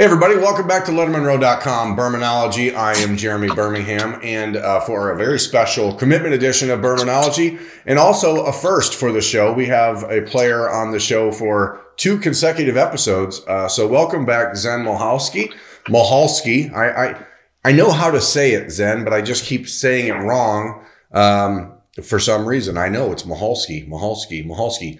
Hey, 0.00 0.06
everybody, 0.06 0.36
welcome 0.36 0.66
back 0.66 0.86
to 0.86 0.92
LettermenRow.com 0.92 1.94
Birminology. 1.94 2.74
I 2.74 2.94
am 2.94 3.18
Jeremy 3.18 3.48
Birmingham, 3.48 4.18
and 4.22 4.56
uh, 4.56 4.80
for 4.80 5.10
a 5.10 5.16
very 5.18 5.38
special 5.38 5.92
commitment 5.92 6.32
edition 6.32 6.70
of 6.70 6.80
Birminology, 6.80 7.60
and 7.84 7.98
also 7.98 8.46
a 8.46 8.50
first 8.50 8.94
for 8.94 9.12
the 9.12 9.20
show, 9.20 9.52
we 9.52 9.66
have 9.66 10.04
a 10.04 10.22
player 10.22 10.70
on 10.70 10.90
the 10.90 10.98
show 10.98 11.30
for 11.30 11.82
two 11.98 12.18
consecutive 12.18 12.78
episodes. 12.78 13.42
Uh, 13.46 13.68
so, 13.68 13.86
welcome 13.86 14.24
back, 14.24 14.56
Zen 14.56 14.84
Mohalski. 14.84 15.52
Mohalski. 15.84 16.72
I, 16.72 17.08
I, 17.08 17.26
I 17.66 17.72
know 17.72 17.90
how 17.90 18.10
to 18.10 18.22
say 18.22 18.52
it, 18.52 18.70
Zen, 18.70 19.04
but 19.04 19.12
I 19.12 19.20
just 19.20 19.44
keep 19.44 19.68
saying 19.68 20.06
it 20.06 20.12
wrong 20.12 20.82
um, 21.12 21.74
for 22.02 22.18
some 22.18 22.46
reason. 22.46 22.78
I 22.78 22.88
know 22.88 23.12
it's 23.12 23.24
Mohalski, 23.24 23.86
Mohalski, 23.86 24.46
Mohalski. 24.46 24.98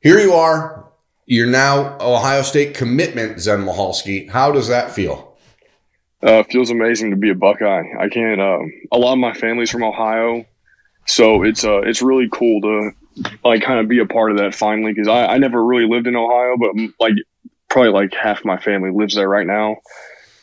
Here 0.00 0.18
you 0.18 0.32
are, 0.32 0.83
you're 1.26 1.46
now 1.46 1.96
Ohio 2.00 2.42
State 2.42 2.74
commitment, 2.74 3.40
Zen 3.40 3.64
Mohalski. 3.64 4.28
How 4.28 4.52
does 4.52 4.68
that 4.68 4.90
feel? 4.90 5.36
Uh, 6.22 6.42
feels 6.44 6.70
amazing 6.70 7.10
to 7.10 7.16
be 7.16 7.30
a 7.30 7.34
Buckeye. 7.34 7.84
I 7.98 8.08
can't. 8.08 8.40
Um, 8.40 8.72
a 8.92 8.98
lot 8.98 9.12
of 9.12 9.18
my 9.18 9.34
family's 9.34 9.70
from 9.70 9.84
Ohio, 9.84 10.44
so 11.06 11.42
it's 11.42 11.64
uh, 11.64 11.80
it's 11.82 12.00
really 12.00 12.28
cool 12.32 12.60
to 12.62 12.90
like 13.44 13.62
kind 13.62 13.78
of 13.80 13.88
be 13.88 13.98
a 13.98 14.06
part 14.06 14.32
of 14.32 14.38
that 14.38 14.54
finally 14.54 14.92
because 14.92 15.08
I, 15.08 15.26
I 15.26 15.38
never 15.38 15.62
really 15.62 15.86
lived 15.86 16.06
in 16.06 16.16
Ohio, 16.16 16.56
but 16.58 16.70
like 16.98 17.14
probably 17.68 17.92
like 17.92 18.14
half 18.14 18.44
my 18.44 18.58
family 18.58 18.90
lives 18.90 19.14
there 19.14 19.28
right 19.28 19.46
now. 19.46 19.76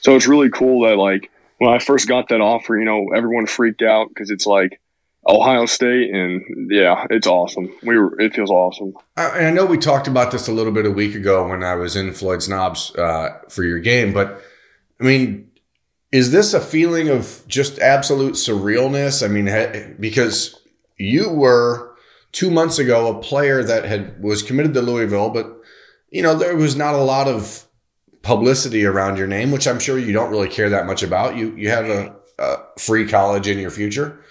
So 0.01 0.15
it's 0.15 0.27
really 0.27 0.49
cool 0.49 0.85
that 0.85 0.97
like 0.97 1.31
when 1.57 1.71
I 1.71 1.79
first 1.79 2.07
got 2.07 2.29
that 2.29 2.41
offer, 2.41 2.77
you 2.77 2.85
know, 2.85 3.07
everyone 3.15 3.45
freaked 3.45 3.81
out 3.81 4.09
because 4.09 4.29
it's 4.29 4.45
like 4.45 4.79
Ohio 5.27 5.65
State, 5.65 6.13
and 6.13 6.71
yeah, 6.71 7.05
it's 7.09 7.27
awesome. 7.27 7.71
We 7.83 7.97
were, 7.97 8.19
it 8.19 8.33
feels 8.33 8.49
awesome. 8.49 8.93
I, 9.17 9.47
I 9.47 9.51
know 9.51 9.65
we 9.65 9.77
talked 9.77 10.07
about 10.07 10.31
this 10.31 10.47
a 10.47 10.51
little 10.51 10.71
bit 10.71 10.85
a 10.85 10.91
week 10.91 11.13
ago 11.13 11.47
when 11.47 11.63
I 11.63 11.75
was 11.75 11.95
in 11.95 12.13
Floyds 12.13 12.49
Knobs 12.49 12.95
uh, 12.95 13.39
for 13.49 13.63
your 13.63 13.79
game, 13.79 14.13
but 14.13 14.41
I 14.99 15.03
mean, 15.03 15.51
is 16.11 16.31
this 16.31 16.53
a 16.53 16.59
feeling 16.59 17.09
of 17.09 17.43
just 17.47 17.79
absolute 17.79 18.33
surrealness? 18.33 19.23
I 19.23 19.27
mean, 19.27 19.95
because 19.99 20.59
you 20.97 21.29
were 21.29 21.95
two 22.31 22.49
months 22.49 22.79
ago 22.79 23.07
a 23.15 23.21
player 23.21 23.63
that 23.63 23.85
had 23.85 24.21
was 24.21 24.41
committed 24.41 24.73
to 24.73 24.81
Louisville, 24.81 25.29
but 25.29 25.61
you 26.09 26.21
know 26.21 26.35
there 26.35 26.55
was 26.55 26.75
not 26.75 26.95
a 26.95 27.03
lot 27.03 27.27
of 27.27 27.65
publicity 28.21 28.85
around 28.85 29.17
your 29.17 29.27
name, 29.27 29.51
which 29.51 29.67
I'm 29.67 29.79
sure 29.79 29.97
you 29.97 30.13
don't 30.13 30.31
really 30.31 30.49
care 30.49 30.69
that 30.69 30.85
much 30.85 31.03
about. 31.03 31.35
You 31.35 31.55
you 31.55 31.69
have 31.69 31.85
a, 31.85 32.15
a 32.39 32.57
free 32.77 33.07
college 33.07 33.47
in 33.47 33.59
your 33.59 33.71
future. 33.71 34.23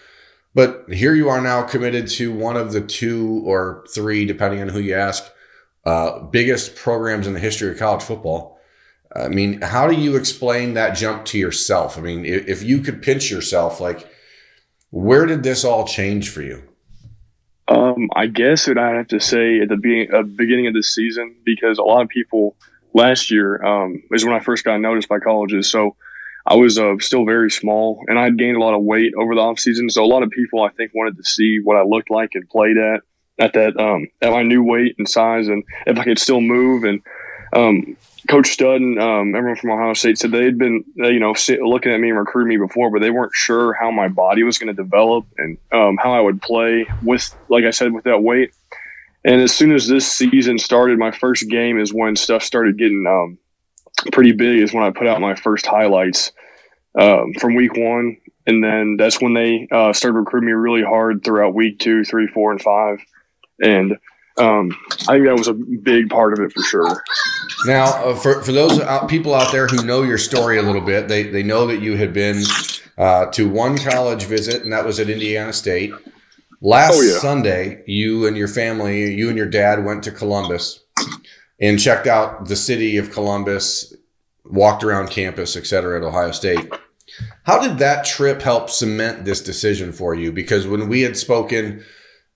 But 0.54 0.86
here 0.90 1.14
you 1.14 1.28
are 1.28 1.40
now 1.40 1.62
committed 1.62 2.08
to 2.08 2.32
one 2.32 2.56
of 2.56 2.72
the 2.72 2.80
two 2.80 3.42
or 3.44 3.84
three, 3.94 4.24
depending 4.24 4.60
on 4.60 4.68
who 4.68 4.80
you 4.80 4.94
ask, 4.94 5.30
uh, 5.84 6.20
biggest 6.20 6.74
programs 6.74 7.26
in 7.26 7.34
the 7.34 7.40
history 7.40 7.70
of 7.70 7.78
college 7.78 8.02
football. 8.02 8.58
I 9.14 9.28
mean, 9.28 9.60
how 9.60 9.88
do 9.88 9.94
you 9.94 10.16
explain 10.16 10.74
that 10.74 10.96
jump 10.96 11.24
to 11.26 11.38
yourself? 11.38 11.98
I 11.98 12.00
mean, 12.00 12.24
if, 12.24 12.48
if 12.48 12.62
you 12.62 12.80
could 12.80 13.02
pinch 13.02 13.30
yourself, 13.30 13.80
like, 13.80 14.08
where 14.90 15.26
did 15.26 15.42
this 15.42 15.64
all 15.64 15.86
change 15.86 16.30
for 16.30 16.42
you? 16.42 16.62
Um, 17.68 18.08
I 18.16 18.26
guess 18.26 18.66
what 18.66 18.78
I 18.78 18.96
have 18.96 19.08
to 19.08 19.20
say 19.20 19.60
at 19.60 19.68
the 19.68 19.76
be- 19.76 20.08
uh, 20.10 20.22
beginning 20.22 20.66
of 20.66 20.74
the 20.74 20.82
season, 20.82 21.36
because 21.44 21.78
a 21.78 21.82
lot 21.82 22.02
of 22.02 22.08
people 22.08 22.56
last 22.92 23.30
year 23.30 23.64
um, 23.64 24.02
is 24.10 24.24
when 24.24 24.34
I 24.34 24.40
first 24.40 24.64
got 24.64 24.80
noticed 24.80 25.08
by 25.08 25.20
colleges. 25.20 25.70
So 25.70 25.94
I 26.46 26.56
was 26.56 26.78
uh, 26.78 26.94
still 26.98 27.24
very 27.24 27.50
small 27.50 28.02
and 28.08 28.18
I 28.18 28.24
had 28.24 28.38
gained 28.38 28.56
a 28.56 28.60
lot 28.60 28.74
of 28.74 28.82
weight 28.82 29.12
over 29.18 29.34
the 29.34 29.40
off 29.40 29.58
season. 29.58 29.90
So 29.90 30.04
a 30.04 30.06
lot 30.06 30.22
of 30.22 30.30
people 30.30 30.62
I 30.62 30.70
think 30.70 30.92
wanted 30.94 31.16
to 31.16 31.24
see 31.24 31.60
what 31.62 31.76
I 31.76 31.82
looked 31.82 32.10
like 32.10 32.30
and 32.34 32.48
played 32.48 32.76
at 32.76 33.02
at 33.38 33.54
that 33.54 33.78
um, 33.80 34.08
at 34.20 34.32
my 34.32 34.42
new 34.42 34.62
weight 34.62 34.94
and 34.98 35.08
size 35.08 35.48
and 35.48 35.64
if 35.86 35.98
I 35.98 36.04
could 36.04 36.18
still 36.18 36.40
move. 36.40 36.84
And 36.84 37.02
um, 37.52 37.96
Coach 38.28 38.48
Stud 38.48 38.80
and 38.80 39.00
um, 39.00 39.34
everyone 39.34 39.56
from 39.56 39.70
Ohio 39.70 39.94
State 39.94 40.18
said 40.18 40.30
they 40.30 40.44
had 40.44 40.58
been 40.58 40.84
you 40.96 41.18
know 41.18 41.34
looking 41.62 41.92
at 41.92 42.00
me 42.00 42.10
and 42.10 42.18
recruiting 42.18 42.60
me 42.60 42.64
before, 42.64 42.90
but 42.90 43.00
they 43.00 43.10
weren't 43.10 43.32
sure 43.34 43.72
how 43.72 43.90
my 43.90 44.08
body 44.08 44.42
was 44.42 44.58
going 44.58 44.74
to 44.74 44.82
develop 44.82 45.26
and 45.38 45.58
um, 45.72 45.96
how 45.96 46.12
I 46.12 46.20
would 46.20 46.40
play 46.42 46.86
with, 47.02 47.34
like 47.48 47.64
I 47.64 47.70
said, 47.70 47.92
with 47.92 48.04
that 48.04 48.22
weight. 48.22 48.52
And 49.24 49.40
as 49.40 49.52
soon 49.52 49.72
as 49.72 49.86
this 49.86 50.10
season 50.10 50.58
started, 50.58 50.98
my 50.98 51.10
first 51.10 51.48
game 51.48 51.78
is 51.78 51.92
when 51.92 52.16
stuff 52.16 52.42
started 52.42 52.78
getting 52.78 53.04
um, 53.06 53.38
pretty 54.12 54.32
big 54.32 54.60
is 54.60 54.72
when 54.72 54.84
I 54.84 54.90
put 54.90 55.06
out 55.06 55.20
my 55.20 55.34
first 55.34 55.66
highlights 55.66 56.32
um, 56.98 57.34
from 57.38 57.54
week 57.54 57.74
one. 57.74 58.16
And 58.46 58.64
then 58.64 58.96
that's 58.96 59.20
when 59.20 59.34
they 59.34 59.68
uh, 59.70 59.92
started 59.92 60.18
recruiting 60.18 60.48
me 60.48 60.52
really 60.52 60.82
hard 60.82 61.22
throughout 61.22 61.54
week 61.54 61.78
two, 61.78 62.04
three, 62.04 62.26
four, 62.26 62.50
and 62.52 62.60
five. 62.60 62.98
And 63.62 63.92
um, 64.38 64.76
I 65.08 65.12
think 65.12 65.26
that 65.26 65.36
was 65.36 65.48
a 65.48 65.52
big 65.52 66.08
part 66.08 66.32
of 66.32 66.40
it 66.40 66.52
for 66.52 66.62
sure. 66.62 67.02
Now, 67.66 67.86
uh, 68.02 68.14
for, 68.14 68.42
for 68.42 68.52
those 68.52 68.80
out, 68.80 69.08
people 69.08 69.34
out 69.34 69.52
there 69.52 69.66
who 69.66 69.84
know 69.84 70.02
your 70.02 70.18
story 70.18 70.58
a 70.58 70.62
little 70.62 70.80
bit, 70.80 71.08
they, 71.08 71.24
they 71.24 71.42
know 71.42 71.66
that 71.66 71.82
you 71.82 71.96
had 71.96 72.12
been 72.12 72.42
uh, 72.96 73.26
to 73.26 73.48
one 73.48 73.76
college 73.76 74.24
visit, 74.24 74.62
and 74.62 74.72
that 74.72 74.84
was 74.84 74.98
at 74.98 75.10
Indiana 75.10 75.52
State. 75.52 75.92
Last 76.62 76.94
oh, 76.94 77.02
yeah. 77.02 77.18
Sunday, 77.18 77.82
you 77.86 78.26
and 78.26 78.36
your 78.36 78.48
family, 78.48 79.14
you 79.14 79.28
and 79.28 79.36
your 79.36 79.48
dad 79.48 79.84
went 79.84 80.02
to 80.04 80.10
Columbus 80.10 80.80
and 81.60 81.78
checked 81.78 82.06
out 82.06 82.46
the 82.48 82.56
city 82.56 82.96
of 82.96 83.12
Columbus, 83.12 83.94
walked 84.44 84.82
around 84.82 85.10
campus, 85.10 85.56
et 85.56 85.66
cetera, 85.66 85.98
at 85.98 86.06
Ohio 86.06 86.30
State. 86.30 86.72
How 87.44 87.60
did 87.60 87.78
that 87.78 88.04
trip 88.04 88.40
help 88.40 88.70
cement 88.70 89.24
this 89.24 89.42
decision 89.42 89.92
for 89.92 90.14
you? 90.14 90.32
Because 90.32 90.66
when 90.66 90.88
we 90.88 91.02
had 91.02 91.16
spoken, 91.16 91.84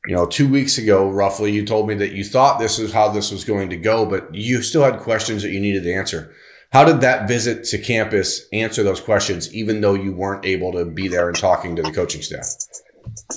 you 0.06 0.14
know, 0.14 0.26
two 0.26 0.48
weeks 0.48 0.76
ago, 0.76 1.08
roughly, 1.08 1.52
you 1.52 1.64
told 1.64 1.88
me 1.88 1.94
that 1.94 2.12
you 2.12 2.24
thought 2.24 2.58
this 2.58 2.78
is 2.78 2.92
how 2.92 3.08
this 3.08 3.30
was 3.30 3.44
going 3.44 3.70
to 3.70 3.76
go, 3.76 4.04
but 4.04 4.34
you 4.34 4.62
still 4.62 4.82
had 4.82 5.00
questions 5.00 5.42
that 5.42 5.50
you 5.50 5.60
needed 5.60 5.84
to 5.84 5.94
answer. 5.94 6.34
How 6.72 6.84
did 6.84 7.00
that 7.02 7.28
visit 7.28 7.64
to 7.66 7.78
campus 7.78 8.48
answer 8.52 8.82
those 8.82 9.00
questions, 9.00 9.54
even 9.54 9.80
though 9.80 9.94
you 9.94 10.12
weren't 10.12 10.44
able 10.44 10.72
to 10.72 10.84
be 10.84 11.08
there 11.08 11.28
and 11.28 11.38
talking 11.38 11.76
to 11.76 11.82
the 11.82 11.92
coaching 11.92 12.20
staff? 12.20 12.48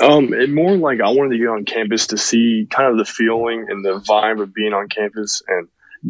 Um, 0.02 0.34
it 0.34 0.50
more 0.50 0.76
like 0.76 1.00
I 1.02 1.10
wanted 1.12 1.34
to 1.34 1.38
get 1.38 1.50
on 1.50 1.64
campus 1.64 2.08
to 2.08 2.18
see 2.18 2.68
kind 2.72 2.92
of 2.92 2.98
the 2.98 3.06
feeling 3.06 3.68
and 3.70 3.86
the 3.86 4.00
vibe 4.00 4.42
of 4.42 4.54
being 4.54 4.74
on 4.74 4.90
campus, 4.90 5.44
and 5.48 5.68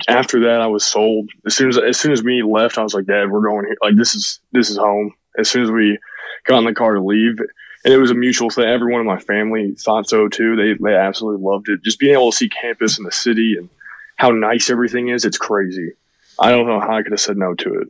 after 0.07 0.39
that, 0.41 0.61
I 0.61 0.67
was 0.67 0.85
sold. 0.85 1.29
As 1.45 1.55
soon 1.55 1.69
as 1.69 1.77
as 1.77 1.99
soon 1.99 2.11
as 2.11 2.23
we 2.23 2.41
left, 2.41 2.77
I 2.77 2.83
was 2.83 2.93
like, 2.93 3.05
Dad, 3.05 3.31
we're 3.31 3.41
going 3.41 3.65
here. 3.65 3.77
Like 3.81 3.95
this 3.95 4.15
is 4.15 4.39
this 4.51 4.69
is 4.69 4.77
home. 4.77 5.13
As 5.37 5.49
soon 5.49 5.63
as 5.63 5.71
we 5.71 5.97
got 6.45 6.59
in 6.59 6.65
the 6.65 6.73
car 6.73 6.93
to 6.93 7.01
leave, 7.01 7.39
and 7.85 7.93
it 7.93 7.97
was 7.97 8.11
a 8.11 8.15
mutual 8.15 8.49
thing. 8.49 8.65
Everyone 8.65 9.01
in 9.01 9.07
my 9.07 9.19
family 9.19 9.73
thought 9.75 10.09
so 10.09 10.27
too. 10.27 10.55
They 10.55 10.73
they 10.81 10.95
absolutely 10.95 11.43
loved 11.43 11.69
it. 11.69 11.83
Just 11.83 11.99
being 11.99 12.13
able 12.13 12.31
to 12.31 12.37
see 12.37 12.49
campus 12.49 12.97
and 12.97 13.07
the 13.07 13.11
city 13.11 13.55
and 13.57 13.69
how 14.17 14.29
nice 14.29 14.69
everything 14.69 15.09
is. 15.09 15.25
It's 15.25 15.37
crazy. 15.37 15.91
I 16.39 16.51
don't 16.51 16.67
know 16.67 16.79
how 16.79 16.97
I 16.97 17.03
could 17.03 17.11
have 17.13 17.21
said 17.21 17.37
no 17.37 17.55
to 17.55 17.79
it. 17.79 17.87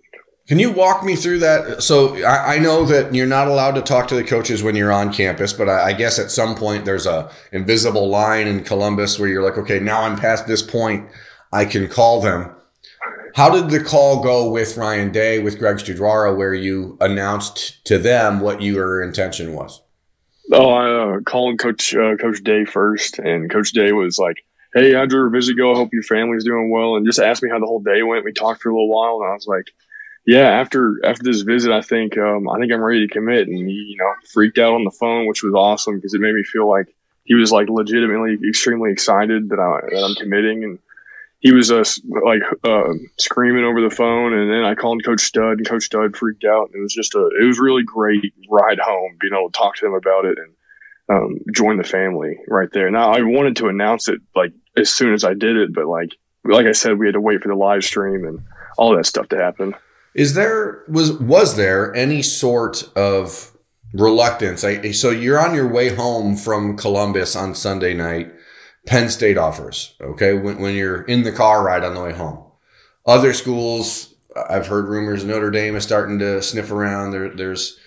Can 0.47 0.59
you 0.59 0.72
walk 0.72 1.03
me 1.03 1.18
through 1.18 1.40
that? 1.40 1.84
So 1.84 2.16
I, 2.24 2.56
I, 2.56 2.59
know 2.59 2.85
that 2.85 3.14
you're 3.14 3.28
not 3.28 3.50
allowed 3.50 3.75
to 3.75 3.81
talk 3.81 4.08
to 4.08 4.16
the 4.16 4.24
coaches 4.24 4.64
when 4.64 4.78
you're 4.78 4.94
on 4.94 5.12
campus, 5.12 5.52
but 5.52 5.68
I, 5.68 5.88
I, 5.88 5.94
guess 5.94 6.19
at 6.19 6.31
some 6.31 6.56
point 6.56 6.85
there's 6.85 7.06
a 7.06 7.29
invisible 7.52 8.08
line 8.08 8.47
in 8.47 8.64
Columbus 8.64 9.19
where 9.19 9.28
you're 9.28 9.44
like, 9.44 9.58
okay, 9.58 9.79
now 9.79 10.03
I'm 10.03 10.18
past 10.18 10.47
this 10.47 10.62
point. 10.62 11.09
I 11.57 11.66
can 11.66 11.88
call 11.88 12.22
them. 12.22 12.51
How 13.34 13.50
did 13.50 13.72
the 13.72 13.84
call 13.84 14.22
go 14.22 14.47
with 14.47 14.78
Ryan 14.78 15.12
Day, 15.12 15.40
with 15.40 15.57
Greg 15.57 15.78
Studrawa, 15.78 16.38
where 16.38 16.53
you 16.53 16.97
announced 17.01 17.84
to 17.85 17.97
them 17.97 18.41
what 18.41 18.62
your 18.62 19.01
intention 19.01 19.53
was? 19.53 19.81
Oh, 20.53 20.69
I 20.69 21.16
uh, 21.16 21.19
called 21.22 21.57
Coach 21.57 21.96
uh, 21.96 22.16
Coach 22.17 22.44
Day 22.44 22.63
first, 22.63 23.17
and 23.17 23.50
Coach 23.50 23.72
Day 23.72 23.91
was 23.91 24.19
like, 24.19 24.46
"Hey, 24.75 24.94
how'd 24.94 25.12
your 25.12 25.31
visit 25.31 25.57
go? 25.57 25.73
I 25.73 25.78
hope 25.78 25.90
your 25.94 26.03
family's 26.03 26.44
doing 26.44 26.69
well." 26.69 26.96
And 26.96 27.07
just 27.07 27.17
asked 27.17 27.41
me 27.41 27.50
how 27.50 27.59
the 27.59 27.66
whole 27.66 27.81
day 27.81 28.03
went. 28.03 28.23
We 28.23 28.34
talked 28.34 28.62
for 28.62 28.69
a 28.69 28.73
little 28.73 28.94
while, 28.94 29.22
and 29.23 29.31
I 29.31 29.34
was 29.34 29.47
like, 29.47 29.66
"Yeah, 30.28 30.50
after 30.62 31.00
after 31.03 31.23
this 31.23 31.41
visit, 31.41 31.72
I 31.72 31.81
think 31.81 32.19
um, 32.19 32.47
I 32.47 32.59
think 32.59 32.72
I'm 32.72 32.84
ready 32.84 33.07
to 33.07 33.12
commit." 33.12 33.47
And 33.47 33.57
he, 33.57 33.73
you 33.73 33.97
know, 33.97 34.13
freaked 34.31 34.59
out 34.59 34.75
on 34.75 34.84
the 34.84 34.91
phone, 34.91 35.25
which 35.25 35.41
was 35.41 35.56
awesome 35.56 35.96
because 35.96 36.13
it 36.13 36.22
made 36.22 36.35
me 36.35 36.44
feel 36.44 36.69
like 36.69 36.94
he 37.23 37.34
was 37.34 37.51
like 37.51 37.67
legitimately 37.67 38.38
extremely 38.47 38.91
excited 38.91 39.50
that 39.50 39.59
I 39.59 39.81
that 39.90 40.06
I'm 40.06 40.16
committing 40.16 40.63
and 40.63 40.79
he 41.40 41.53
was 41.53 41.72
uh, 41.72 41.84
like 42.25 42.42
uh, 42.64 42.94
screaming 43.20 43.64
over 43.64 43.81
the 43.81 43.94
phone, 43.96 44.34
and 44.34 44.52
then 44.52 44.64
I 44.64 44.75
called 44.75 45.03
Coach 45.06 45.22
Stud, 45.22 45.58
and 45.58 45.67
Coach 45.67 45.84
Stud 45.84 46.16
freaked 46.17 46.46
out. 46.46 46.70
And 46.73 46.79
it 46.79 46.82
was 46.82 46.94
just 46.94 47.16
a, 47.16 47.29
it 47.41 47.46
was 47.46 47.59
really 47.59 47.84
great 47.84 48.34
ride 48.50 48.79
home, 48.79 49.17
being 49.20 49.34
able 49.34 49.52
to 49.52 49.58
talk 49.58 49.76
to 49.76 49.85
them 49.85 49.94
about 49.94 50.26
it 50.26 50.38
and 50.38 50.53
um, 51.09 51.40
join 51.53 51.78
the 51.78 51.84
family 51.84 52.38
right 52.47 52.70
there. 52.73 52.90
Now 52.90 53.11
I 53.11 53.22
wanted 53.22 53.56
to 53.58 53.67
announce 53.67 54.08
it 54.08 54.20
like 54.35 54.52
as 54.76 54.91
soon 54.91 55.14
as 55.14 55.23
I 55.23 55.34
did 55.34 55.58
it, 55.58 55.73
but 55.73 55.85
like 55.85 56.09
like 56.44 56.66
I 56.66 56.72
said, 56.72 56.97
we 56.97 57.06
had 57.06 57.14
to 57.14 57.22
wait 57.22 57.41
for 57.41 57.50
the 57.50 57.56
live 57.56 57.84
stream 57.84 58.26
and 58.26 58.40
all 58.78 58.96
that 58.96 59.06
stuff 59.06 59.29
to 59.29 59.38
happen. 59.38 59.76
Is 60.16 60.34
there 60.34 60.84
was 60.88 61.14
was 61.14 61.56
there 61.56 61.94
any 61.94 62.23
sort 62.23 62.90
of 62.96 63.52
reluctance? 63.94 64.64
I, 64.64 64.91
so 64.91 65.11
you're 65.11 65.40
on 65.40 65.53
your 65.53 65.67
way 65.67 65.94
home 65.94 66.35
from 66.35 66.78
Columbus 66.78 67.35
on 67.35 67.53
Sunday 67.53 67.94
night 67.94 68.32
Penn 68.87 69.09
State 69.09 69.37
offers, 69.37 69.95
okay, 70.01 70.34
when, 70.34 70.59
when 70.59 70.75
you're 70.75 71.03
in 71.03 71.23
the 71.23 71.31
car 71.31 71.63
ride 71.63 71.84
on 71.84 71.93
the 71.93 72.01
way 72.01 72.13
home. 72.13 72.43
Other 73.05 73.34
schools, 73.34 74.16
I've 74.49 74.67
heard 74.67 74.87
rumors 74.87 75.23
Notre 75.23 75.51
Dame 75.51 75.75
is 75.75 75.84
starting 75.84 76.19
to 76.19 76.41
sniff 76.41 76.72
around. 76.72 77.11
There, 77.11 77.29
there's, 77.29 77.78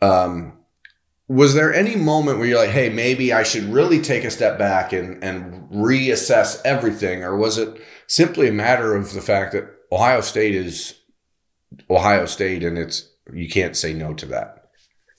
um, 0.00 0.54
was 1.28 1.54
there 1.54 1.74
any 1.74 1.96
moment 1.96 2.38
where 2.38 2.46
you're 2.46 2.58
like, 2.58 2.70
hey, 2.70 2.88
maybe 2.88 3.32
I 3.32 3.42
should 3.42 3.64
really 3.64 4.00
take 4.00 4.24
a 4.24 4.30
step 4.30 4.58
back 4.58 4.92
and, 4.92 5.22
and 5.22 5.68
reassess 5.70 6.60
everything? 6.64 7.22
Or 7.22 7.36
was 7.36 7.58
it 7.58 7.80
simply 8.06 8.48
a 8.48 8.52
matter 8.52 8.94
of 8.94 9.12
the 9.12 9.20
fact 9.20 9.52
that 9.52 9.68
Ohio 9.92 10.20
State 10.20 10.54
is 10.54 10.94
Ohio 11.90 12.26
State, 12.26 12.62
and 12.62 12.78
it's 12.78 13.10
you 13.32 13.48
can't 13.48 13.76
say 13.76 13.92
no 13.92 14.14
to 14.14 14.26
that. 14.26 14.65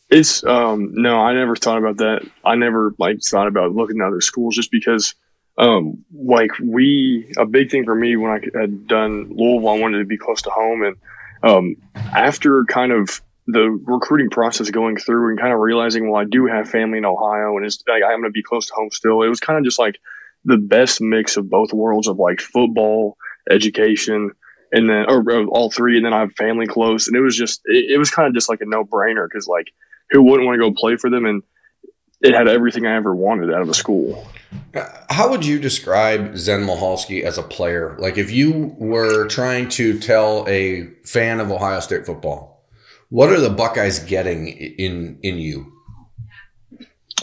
It's 0.09 0.43
um 0.43 0.91
no, 0.93 1.19
I 1.19 1.33
never 1.33 1.55
thought 1.55 1.77
about 1.77 1.97
that. 1.97 2.27
I 2.45 2.55
never 2.55 2.93
like 2.97 3.21
thought 3.21 3.47
about 3.47 3.75
looking 3.75 4.01
at 4.01 4.07
other 4.07 4.21
schools 4.21 4.55
just 4.55 4.71
because 4.71 5.15
um 5.57 6.03
like 6.13 6.51
we 6.59 7.33
a 7.37 7.45
big 7.45 7.71
thing 7.71 7.83
for 7.83 7.95
me 7.95 8.15
when 8.15 8.31
I 8.31 8.59
had 8.59 8.87
done 8.87 9.29
Louisville, 9.29 9.69
I 9.69 9.79
wanted 9.79 9.99
to 9.99 10.05
be 10.05 10.17
close 10.17 10.41
to 10.43 10.49
home, 10.49 10.83
and 10.83 10.95
um 11.43 11.75
after 11.95 12.63
kind 12.65 12.91
of 12.91 13.21
the 13.47 13.69
recruiting 13.85 14.29
process 14.29 14.69
going 14.69 14.97
through 14.97 15.29
and 15.29 15.39
kind 15.39 15.53
of 15.53 15.59
realizing, 15.59 16.09
well, 16.09 16.21
I 16.21 16.25
do 16.25 16.47
have 16.47 16.69
family 16.69 16.97
in 16.97 17.05
Ohio 17.05 17.55
and 17.55 17.65
it's 17.65 17.81
like, 17.87 18.03
I'm 18.03 18.23
to 18.23 18.29
be 18.29 18.43
close 18.43 18.67
to 18.67 18.73
home 18.73 18.91
still. 18.91 19.21
It 19.23 19.29
was 19.29 19.39
kind 19.39 19.57
of 19.57 19.63
just 19.63 19.79
like 19.79 19.99
the 20.43 20.57
best 20.57 20.99
mix 20.99 21.37
of 21.37 21.49
both 21.49 21.71
worlds 21.73 22.07
of 22.07 22.17
like 22.17 22.41
football, 22.41 23.17
education, 23.49 24.31
and 24.71 24.89
then 24.89 25.05
or, 25.07 25.19
or 25.19 25.45
all 25.47 25.71
three. 25.71 25.97
And 25.97 26.05
then 26.05 26.13
I 26.13 26.19
have 26.21 26.33
family 26.33 26.67
close, 26.67 27.07
and 27.07 27.15
it 27.15 27.21
was 27.21 27.35
just 27.35 27.61
it, 27.65 27.91
it 27.91 27.97
was 27.97 28.11
kind 28.11 28.27
of 28.27 28.33
just 28.33 28.49
like 28.49 28.61
a 28.61 28.65
no 28.65 28.83
brainer 28.83 29.27
because 29.29 29.47
like 29.47 29.71
who 30.11 30.23
wouldn't 30.23 30.45
want 30.45 30.59
to 30.59 30.69
go 30.69 30.73
play 30.75 30.95
for 30.95 31.09
them 31.09 31.25
and 31.25 31.43
it 32.21 32.33
had 32.33 32.47
everything 32.47 32.85
I 32.85 32.95
ever 32.95 33.15
wanted 33.15 33.53
out 33.53 33.61
of 33.61 33.69
a 33.69 33.73
school. 33.73 34.27
How 35.09 35.29
would 35.29 35.45
you 35.45 35.59
describe 35.59 36.37
Zen 36.37 36.65
Michalski 36.65 37.23
as 37.23 37.37
a 37.37 37.43
player? 37.43 37.95
Like, 37.99 38.17
if 38.17 38.31
you 38.31 38.75
were 38.79 39.27
trying 39.27 39.69
to 39.69 39.99
tell 39.99 40.45
a 40.47 40.87
fan 41.03 41.39
of 41.39 41.51
Ohio 41.51 41.79
State 41.79 42.05
football, 42.05 42.65
what 43.09 43.29
are 43.29 43.39
the 43.39 43.49
Buckeyes 43.49 43.99
getting 43.99 44.47
in 44.47 45.19
in 45.21 45.37
you? 45.37 45.73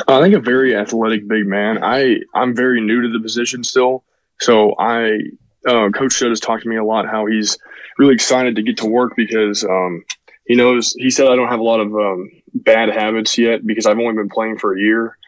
I 0.08 0.20
think 0.20 0.34
a 0.34 0.40
very 0.40 0.76
athletic 0.76 1.26
big 1.28 1.46
man. 1.46 1.82
I 1.82 2.20
I'm 2.34 2.54
very 2.54 2.80
new 2.80 3.02
to 3.02 3.08
the 3.08 3.20
position 3.20 3.62
still, 3.64 4.04
so 4.40 4.74
I 4.78 5.18
uh, 5.66 5.90
Coach 5.90 6.14
Shutt 6.14 6.30
has 6.30 6.40
talked 6.40 6.62
to 6.64 6.68
me 6.68 6.76
a 6.76 6.84
lot 6.84 7.06
how 7.06 7.26
he's 7.26 7.58
really 7.98 8.14
excited 8.14 8.56
to 8.56 8.62
get 8.62 8.78
to 8.78 8.86
work 8.86 9.14
because 9.16 9.64
um, 9.64 10.04
he 10.46 10.56
knows 10.56 10.94
he 10.94 11.10
said 11.10 11.28
I 11.28 11.36
don't 11.36 11.48
have 11.48 11.60
a 11.60 11.64
lot 11.64 11.80
of 11.80 11.94
um, 11.94 12.30
bad 12.54 12.90
habits 12.90 13.36
yet 13.36 13.66
because 13.66 13.86
I've 13.86 13.98
only 13.98 14.14
been 14.14 14.28
playing 14.28 14.58
for 14.58 14.76
a 14.76 14.80
year, 14.80 15.18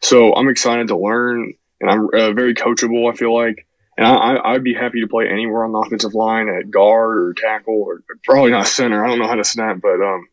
so 0.00 0.34
I'm 0.34 0.48
excited 0.48 0.88
to 0.88 0.96
learn 0.96 1.54
and 1.80 1.90
I'm 1.90 2.06
uh, 2.06 2.32
very 2.32 2.54
coachable. 2.54 3.12
I 3.12 3.16
feel 3.16 3.34
like, 3.34 3.66
and 3.96 4.06
I, 4.06 4.52
would 4.52 4.64
be 4.64 4.74
happy 4.74 5.00
to 5.00 5.08
play 5.08 5.28
anywhere 5.28 5.64
on 5.64 5.72
the 5.72 5.78
offensive 5.78 6.14
line 6.14 6.48
at 6.48 6.70
guard 6.70 7.18
or 7.18 7.34
tackle 7.34 7.74
or 7.74 8.02
probably 8.24 8.52
not 8.52 8.66
center. 8.66 9.04
I 9.04 9.08
don't 9.08 9.18
know 9.18 9.26
how 9.26 9.34
to 9.34 9.44
snap, 9.44 9.80
but 9.82 10.00
um, 10.00 10.28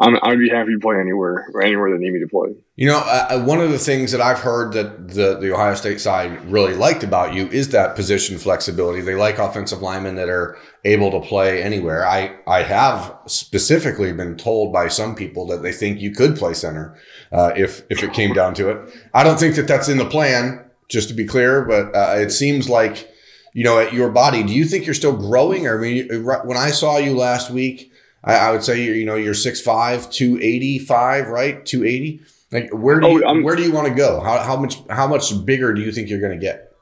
I'm, 0.00 0.16
I'd 0.22 0.38
be 0.38 0.48
happy 0.48 0.72
to 0.72 0.80
play 0.80 0.96
anywhere 0.98 1.46
anywhere 1.62 1.90
they 1.90 2.02
need 2.02 2.14
me 2.14 2.20
to 2.20 2.26
play. 2.26 2.54
You 2.76 2.86
know, 2.86 2.98
uh, 2.98 3.42
one 3.44 3.60
of 3.60 3.70
the 3.70 3.78
things 3.78 4.12
that 4.12 4.20
I've 4.22 4.38
heard 4.38 4.72
that 4.72 5.08
the, 5.08 5.38
the 5.38 5.52
Ohio 5.52 5.74
State 5.74 6.00
side 6.00 6.42
really 6.50 6.72
liked 6.74 7.04
about 7.04 7.34
you 7.34 7.46
is 7.48 7.68
that 7.70 7.96
position 7.96 8.38
flexibility. 8.38 9.02
They 9.02 9.14
like 9.14 9.38
offensive 9.38 9.82
linemen 9.82 10.14
that 10.14 10.30
are 10.30 10.56
able 10.86 11.10
to 11.10 11.20
play 11.20 11.62
anywhere. 11.62 12.06
I, 12.06 12.34
I 12.46 12.62
have 12.62 13.14
specifically 13.26 14.10
been 14.14 14.38
told 14.38 14.72
by 14.72 14.88
some 14.88 15.14
people 15.14 15.46
that 15.48 15.62
they 15.62 15.72
think 15.72 16.00
you 16.00 16.12
could 16.12 16.34
play 16.34 16.54
center 16.54 16.98
uh, 17.30 17.52
if, 17.54 17.82
if 17.90 18.02
it 18.02 18.14
came 18.14 18.32
down 18.32 18.54
to 18.54 18.70
it. 18.70 18.94
I 19.12 19.22
don't 19.22 19.38
think 19.38 19.56
that 19.56 19.68
that's 19.68 19.90
in 19.90 19.98
the 19.98 20.08
plan, 20.08 20.64
just 20.88 21.08
to 21.08 21.14
be 21.14 21.26
clear, 21.26 21.62
but 21.66 21.94
uh, 21.94 22.14
it 22.16 22.30
seems 22.30 22.70
like 22.70 23.08
you 23.52 23.64
know, 23.64 23.80
at 23.80 23.92
your 23.92 24.10
body, 24.10 24.44
do 24.44 24.52
you 24.52 24.64
think 24.64 24.86
you're 24.86 24.94
still 24.94 25.16
growing? 25.16 25.66
Or 25.66 25.78
I 25.78 25.82
mean, 25.82 26.24
when 26.24 26.56
I 26.56 26.70
saw 26.70 26.98
you 26.98 27.16
last 27.16 27.50
week, 27.50 27.89
I, 28.22 28.34
I 28.34 28.52
would 28.52 28.62
say 28.62 28.82
you're, 28.82 28.94
you 28.94 29.06
know, 29.06 29.16
you're 29.16 29.34
6'5", 29.34 30.12
285, 30.12 31.28
right? 31.28 31.64
280. 31.64 32.20
Like 32.52 32.70
where 32.72 33.00
do 33.00 33.08
you, 33.08 33.24
oh, 33.24 33.40
where 33.42 33.56
do 33.56 33.62
you 33.62 33.72
want 33.72 33.88
to 33.88 33.94
go? 33.94 34.20
How, 34.20 34.38
how 34.42 34.56
much, 34.56 34.76
how 34.88 35.06
much 35.06 35.44
bigger 35.44 35.72
do 35.72 35.82
you 35.82 35.92
think 35.92 36.08
you're 36.08 36.20
going 36.20 36.38
to 36.38 36.44
get? 36.44 36.74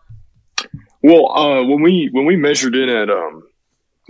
Well, 1.02 1.30
uh, 1.30 1.64
when 1.64 1.82
we, 1.82 2.08
when 2.12 2.24
we 2.24 2.36
measured 2.36 2.74
in 2.74 2.88
at, 2.88 3.10
um, 3.10 3.44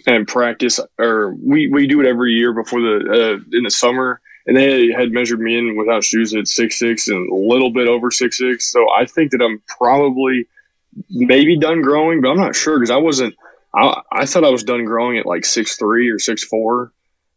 and 0.07 0.29
practice, 0.29 0.79
or 0.99 1.35
we, 1.35 1.69
we 1.69 1.87
do 1.87 2.01
it 2.01 2.07
every 2.07 2.33
year 2.33 2.53
before 2.53 2.81
the, 2.81 3.41
uh, 3.41 3.57
in 3.57 3.65
the 3.65 3.71
summer, 3.71 4.21
and 4.49 4.57
they 4.57 4.91
had 4.91 5.13
measured 5.13 5.41
me 5.41 5.59
in 5.59 5.77
without 5.77 6.03
shoes 6.03 6.35
at 6.35 6.49
six 6.49 6.79
six 6.79 7.07
and 7.07 7.31
a 7.31 7.35
little 7.35 7.71
bit 7.71 7.87
over 7.87 8.11
six 8.11 8.39
six. 8.39 8.73
So 8.73 8.91
I 8.91 9.05
think 9.05 9.31
that 9.33 9.43
I'm 9.43 9.63
probably 9.69 10.47
maybe 11.11 11.59
done 11.59 11.83
growing, 11.83 12.23
but 12.23 12.31
I'm 12.31 12.39
not 12.39 12.57
sure 12.57 12.79
because 12.79 12.91
I 12.91 12.97
wasn't. 12.97 13.35
I, 13.75 14.01
I 14.11 14.25
thought 14.25 14.45
I 14.45 14.51
was 14.51 14.65
done 14.65 14.87
growing 14.87 15.19
at 15.19 15.27
like 15.27 15.45
six 15.45 15.77
three 15.77 16.09
or 16.09 16.19
six 16.19 16.43
four, 16.43 16.93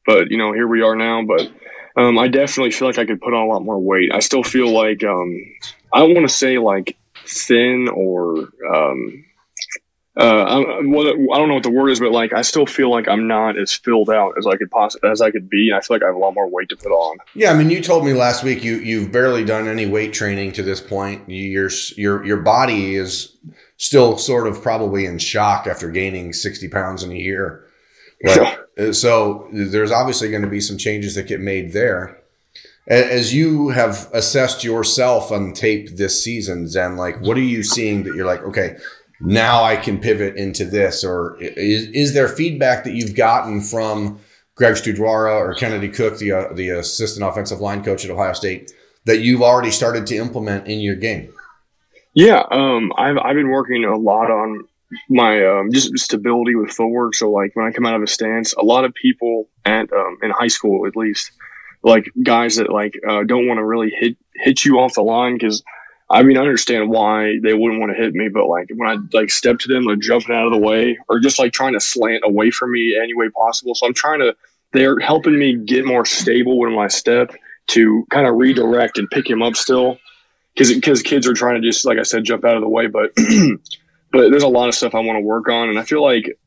but 0.06 0.32
you 0.32 0.38
know 0.38 0.54
here 0.54 0.68
we 0.68 0.82
are 0.82 0.96
now. 0.96 1.24
But 1.24 1.52
um, 1.96 2.18
I 2.18 2.28
definitely 2.28 2.72
feel 2.72 2.88
like 2.88 3.00
I 3.00 3.06
could 3.06 3.22
put 3.22 3.34
on 3.34 3.48
a 3.48 3.52
lot 3.52 3.64
more 3.64 3.80
weight. 3.80 4.14
I 4.14 4.20
still 4.20 4.44
feel 4.44 4.70
like 4.72 5.04
um, 5.04 5.38
I 5.94 6.04
want 6.04 6.28
to 6.28 6.34
say 6.34 6.58
like 6.58 6.98
thin 7.26 7.90
or 7.94 8.50
um, 8.74 9.26
uh, 10.18 10.24
I, 10.24 10.60
I 10.60 10.82
don't 10.82 11.48
know 11.48 11.54
what 11.54 11.64
the 11.64 11.72
word 11.72 11.90
is, 11.90 12.02
but 12.02 12.12
like 12.12 12.34
I 12.34 12.42
still 12.42 12.66
feel 12.66 12.92
like 12.92 13.08
I'm 13.08 13.28
not 13.28 13.58
as 13.58 13.74
filled 13.74 14.10
out 14.10 14.34
as 14.38 14.46
I 14.46 14.58
could 14.58 14.70
possibly 14.70 15.10
as 15.10 15.22
I 15.22 15.32
could 15.32 15.50
be, 15.50 15.70
and 15.70 15.78
I 15.78 15.82
feel 15.82 15.96
like 15.96 16.04
I 16.04 16.08
have 16.08 16.16
a 16.16 16.20
lot 16.20 16.34
more 16.34 16.50
weight 16.50 16.68
to 16.70 16.76
put 16.76 16.92
on. 16.92 17.18
Yeah, 17.34 17.52
I 17.52 17.58
mean, 17.58 17.70
you 17.70 17.82
told 17.82 18.06
me 18.06 18.14
last 18.14 18.44
week 18.44 18.62
you 18.62 18.76
you've 18.76 19.12
barely 19.12 19.46
done 19.46 19.70
any 19.70 19.86
weight 19.86 20.12
training 20.12 20.52
to 20.54 20.64
this 20.64 20.82
point. 20.82 21.30
Your 21.30 21.70
your 21.96 22.26
your 22.26 22.38
body 22.38 22.96
is 22.96 23.38
still 23.78 24.18
sort 24.18 24.48
of 24.48 24.62
probably 24.62 25.06
in 25.06 25.18
shock 25.18 25.66
after 25.66 25.90
gaining 25.90 26.34
sixty 26.34 26.68
pounds 26.68 27.04
in 27.04 27.12
a 27.12 27.16
year. 27.16 27.66
But, 28.24 28.68
uh, 28.78 28.94
so 28.94 29.48
there's 29.52 29.92
obviously 29.92 30.30
going 30.30 30.44
to 30.44 30.48
be 30.50 30.62
some 30.62 30.78
changes 30.78 31.16
that 31.16 31.28
get 31.28 31.40
made 31.40 31.74
there. 31.74 32.18
As 32.88 33.34
you 33.34 33.70
have 33.70 34.10
assessed 34.12 34.64
yourself 34.64 35.32
on 35.32 35.54
tape 35.54 35.98
this 35.98 36.24
season, 36.24 36.68
Zen, 36.68 36.98
like 36.98 37.22
what 37.22 37.38
are 37.38 37.42
you 37.42 37.64
seeing 37.64 38.04
that 38.04 38.16
you're 38.16 38.26
like, 38.26 38.42
okay, 38.44 38.78
now 39.20 39.64
I 39.64 39.76
can 39.76 40.00
pivot 40.00 40.36
into 40.36 40.66
this? 40.66 41.04
Or 41.04 41.38
is, 41.40 41.88
is 41.88 42.14
there 42.14 42.28
feedback 42.28 42.84
that 42.84 42.94
you've 42.94 43.16
gotten 43.16 43.62
from 43.62 44.20
Greg 44.56 44.76
Studrawa 44.76 45.40
or 45.40 45.54
Kennedy 45.54 45.90
Cook, 45.90 46.18
the, 46.18 46.32
uh, 46.32 46.54
the 46.54 46.70
assistant 46.70 47.26
offensive 47.26 47.62
line 47.62 47.84
coach 47.84 48.04
at 48.04 48.12
Ohio 48.12 48.34
State, 48.34 48.72
that 49.06 49.20
you've 49.20 49.42
already 49.44 49.72
started 49.72 50.08
to 50.08 50.18
implement 50.18 50.68
in 50.68 50.80
your 50.80 50.96
game? 50.96 51.32
Yeah, 52.14 52.44
um, 52.52 52.92
I've, 52.98 53.18
I've 53.18 53.36
been 53.36 53.50
working 53.50 53.86
a 53.86 53.96
lot 53.96 54.30
on 54.30 54.68
my 55.10 55.46
um, 55.46 55.72
just 55.72 55.98
stability 56.00 56.56
with 56.56 56.72
footwork. 56.72 57.16
So 57.16 57.32
like 57.32 57.56
when 57.56 57.66
I 57.66 57.72
come 57.72 57.86
out 57.86 57.96
of 57.96 58.02
a 58.02 58.08
stance, 58.08 58.54
a 58.54 58.64
lot 58.64 58.86
of 58.86 58.94
people 58.94 59.48
at 59.66 59.92
um, 59.94 60.18
in 60.22 60.32
high 60.32 60.48
school 60.48 60.86
at 60.88 60.96
least, 60.96 61.32
like 61.84 62.12
guys 62.24 62.58
that 62.58 62.72
like 62.72 63.00
uh, 63.08 63.24
don't 63.24 63.48
want 63.48 63.58
to 63.60 63.66
really 63.66 63.90
hit 63.90 64.18
hit 64.36 64.66
you 64.66 64.80
off 64.80 64.94
the 64.94 65.02
line 65.02 65.34
because 65.34 65.64
I 66.12 66.24
mean, 66.24 66.38
I 66.38 66.42
understand 66.42 66.90
why 66.90 67.40
they 67.42 67.54
wouldn't 67.54 67.80
want 67.80 67.96
to 67.96 68.02
hit 68.02 68.14
me, 68.14 68.28
but 68.28 68.48
like 68.48 68.70
when 68.76 68.90
I 68.90 68.98
like 69.14 69.32
step 69.32 69.60
to 69.60 69.68
them, 69.70 69.86
like 69.86 70.00
jumping 70.00 70.36
out 70.36 70.46
of 70.46 70.52
the 70.52 70.60
way 70.60 71.00
or 71.08 71.20
just 71.20 71.40
like 71.40 71.54
trying 71.54 71.74
to 71.74 71.80
slant 71.80 72.24
away 72.26 72.52
from 72.52 72.74
me 72.74 72.98
any 73.02 73.14
way 73.14 73.30
possible. 73.30 73.76
So 73.76 73.88
I'm 73.88 73.94
trying 73.94 74.20
to, 74.20 74.36
they're 74.74 75.00
helping 75.00 75.40
me 75.40 75.56
get 75.56 75.86
more 75.86 76.06
stable 76.06 76.60
when 76.60 76.78
I 76.78 76.88
step 76.88 77.34
to 77.68 78.06
kind 78.10 78.28
of 78.28 78.36
redirect 78.36 78.98
and 78.98 79.10
pick 79.10 79.30
him 79.30 79.42
up 79.42 79.56
still. 79.56 80.00
Cause, 80.58 80.74
cause 80.84 81.02
kids 81.02 81.28
are 81.28 81.34
trying 81.34 81.62
to 81.62 81.66
just, 81.66 81.86
like 81.86 81.98
I 81.98 82.04
said, 82.04 82.26
jump 82.26 82.44
out 82.44 82.56
of 82.56 82.62
the 82.62 82.68
way, 82.68 82.88
but, 82.88 83.12
but 84.12 84.30
there's 84.30 84.44
a 84.44 84.48
lot 84.48 84.70
of 84.70 84.76
stuff 84.76 84.96
I 84.96 85.00
want 85.00 85.18
to 85.18 85.22
work 85.22 85.50
on. 85.50 85.70
And 85.70 85.80
I 85.80 85.84
feel 85.84 86.04
like 86.04 86.38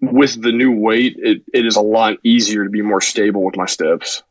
with 0.00 0.40
the 0.40 0.52
new 0.52 0.72
weight, 0.72 1.16
it, 1.18 1.42
it 1.52 1.66
is 1.66 1.76
a 1.76 1.82
lot 1.82 2.18
easier 2.22 2.64
to 2.64 2.70
be 2.70 2.82
more 2.82 3.00
stable 3.00 3.42
with 3.44 3.56
my 3.56 3.66
steps. 3.66 4.22